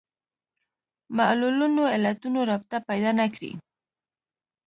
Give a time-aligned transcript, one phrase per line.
[1.17, 3.51] معلولونو علتونو رابطه پیدا نه کړي